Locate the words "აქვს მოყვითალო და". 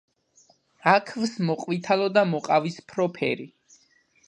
0.91-2.25